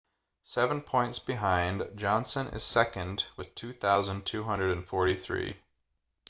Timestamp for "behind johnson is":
1.19-2.63